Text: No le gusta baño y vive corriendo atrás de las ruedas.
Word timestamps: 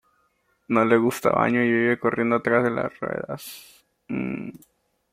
No 0.69 0.83
le 0.83 0.97
gusta 0.97 1.29
baño 1.29 1.61
y 1.63 1.71
vive 1.71 1.99
corriendo 1.99 2.37
atrás 2.37 2.63
de 2.63 2.71
las 2.71 2.99
ruedas. 2.99 3.85